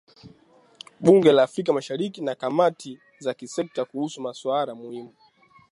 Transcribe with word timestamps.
Bunge 0.99 1.31
la 1.31 1.43
Afrika 1.43 1.71
Mashariki 1.73 2.21
na 2.21 2.35
kamati 2.35 2.99
za 3.19 3.33
kisekta 3.33 3.85
kuhusu 3.85 4.21
masuala 4.21 4.75
muhimu 4.75 5.13